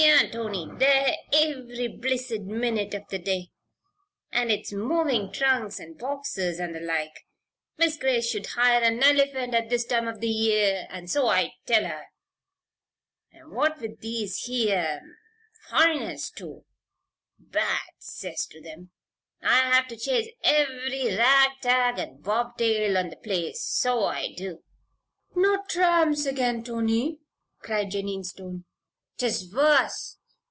[0.03, 3.49] and 'Tony, there!' iv'ry blissid minute av th' day.
[4.31, 7.25] An' 'tis movin' trunks an' boxes, and the like
[7.77, 11.53] Mis' Grace should hire a nelephant at this time of the year, an' so I
[11.67, 12.05] tell her.
[13.31, 15.01] An' what with these here
[15.69, 16.65] foreigners too
[17.37, 18.89] bad 'cess to them!
[19.43, 24.63] I have to chase ev'ry rag tag and bobtail on the place, so I do"
[25.35, 27.19] "Not tramps again, Tony?"
[27.59, 28.65] cried Jennie Stone.
[29.17, 30.17] "'Tis worse.